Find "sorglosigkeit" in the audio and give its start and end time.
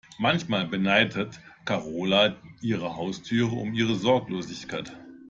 3.93-4.91